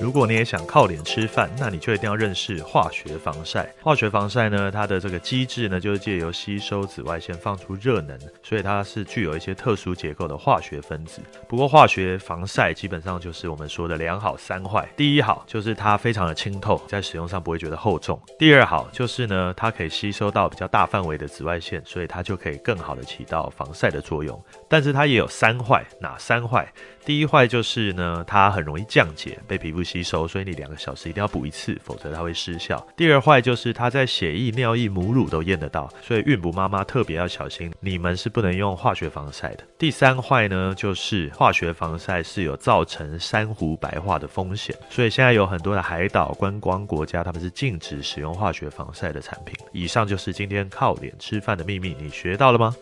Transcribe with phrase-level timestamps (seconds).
[0.00, 3.70] 如果你也想靠脸吃饭，那你就一定要认识化学防晒。
[3.82, 11.20] 化学防晒呢，它的这个机制呢，就是借由吸收紫外线放出热能，所以它是具有一些特殊结构的化学分子。
[11.46, 14.88] 不过化学防晒基本上就是我们说的两好三坏。
[14.96, 18.18] 第一好就是它非常的清透，在使用上不会觉得厚重。
[18.38, 24.42] 第二好就是呢，它可以吸收到比较大范围的紫外线，所以它就可以更好的起到防晒的作用。
[24.66, 26.66] 但是它也有三坏，哪三坏？
[27.04, 32.86] 第一坏就是呢，它很容易降解，被皮肤吸收，所以你两个小时一定要补一次，否则它会失效。
[32.96, 39.64] 第二坏就是它在血液、尿液、母乳都验得到，所以孕哺妈妈特别要小心，你们是不能用化学防晒的。
[39.76, 49.56] 第三坏呢，就是化学防晒是有造成珊瑚白化的风险，所以现在有很多的海岛观光国家，他们是禁止使用化学防晒的产品。
[49.72, 52.76] 以上就是今天靠脸吃饭的秘密，你学到了吗？